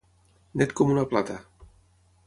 Net 0.61 0.73
com 0.81 0.95
una 0.95 1.05
plata. 1.13 1.37